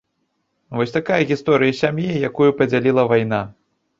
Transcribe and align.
Вось 0.77 0.93
такая 0.95 1.19
гісторыя 1.33 1.75
сям'і, 1.81 2.09
якую 2.31 2.49
падзяліла 2.61 3.03
вайна. 3.15 3.41